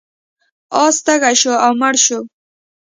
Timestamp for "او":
1.65-1.71